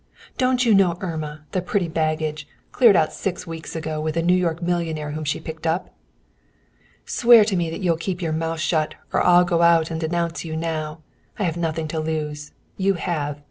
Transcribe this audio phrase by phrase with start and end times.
[0.39, 4.33] Don't you know Irma, the pretty baggage, cleared out six weeks ago with a New
[4.35, 5.93] York millionaire whom she picked up?"
[7.05, 10.43] "Swear to me that you'll keep your mouth shut or I'll go out and denounce
[10.43, 11.01] you now.
[11.37, 12.51] I have nothing to lose.
[12.77, 13.39] You have.